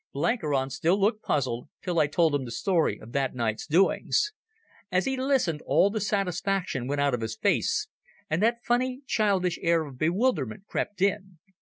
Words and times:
Blenkiron 0.15 0.71
still 0.71 0.99
looked 0.99 1.21
puzzled, 1.21 1.69
till 1.83 1.99
I 1.99 2.07
told 2.07 2.33
him 2.33 2.43
the 2.43 2.49
story 2.49 2.97
of 2.97 3.11
that 3.11 3.35
night's 3.35 3.67
doings. 3.67 4.33
As 4.91 5.05
he 5.05 5.15
listened, 5.15 5.61
all 5.63 5.91
the 5.91 6.01
satisfaction 6.01 6.87
went 6.87 6.99
out 7.01 7.13
of 7.13 7.21
his 7.21 7.35
face, 7.37 7.87
and 8.27 8.41
that 8.41 8.63
funny, 8.65 9.01
childish 9.05 9.59
air 9.61 9.85
of 9.85 9.99
bewilderment 9.99 10.65
crept 10.65 11.03
in. 11.03 11.37